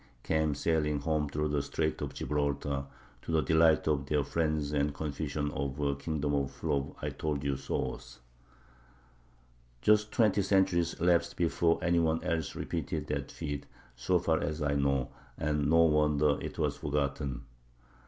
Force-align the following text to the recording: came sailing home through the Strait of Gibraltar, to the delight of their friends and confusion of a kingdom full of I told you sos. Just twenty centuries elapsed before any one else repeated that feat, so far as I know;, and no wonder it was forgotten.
came 0.23 0.55
sailing 0.55 0.97
home 1.01 1.29
through 1.29 1.47
the 1.47 1.61
Strait 1.61 2.01
of 2.01 2.11
Gibraltar, 2.11 2.85
to 3.21 3.31
the 3.31 3.43
delight 3.43 3.87
of 3.87 4.07
their 4.07 4.23
friends 4.23 4.71
and 4.71 4.95
confusion 4.95 5.51
of 5.51 5.79
a 5.79 5.95
kingdom 5.95 6.47
full 6.47 6.75
of 6.75 7.03
I 7.03 7.11
told 7.11 7.43
you 7.43 7.55
sos. 7.55 8.17
Just 9.83 10.11
twenty 10.11 10.41
centuries 10.41 10.95
elapsed 10.95 11.37
before 11.37 11.77
any 11.83 11.99
one 11.99 12.23
else 12.23 12.55
repeated 12.55 13.05
that 13.09 13.31
feat, 13.31 13.67
so 13.95 14.17
far 14.17 14.39
as 14.41 14.63
I 14.63 14.73
know;, 14.73 15.09
and 15.37 15.69
no 15.69 15.83
wonder 15.83 16.39
it 16.41 16.57
was 16.57 16.77
forgotten. 16.77 17.43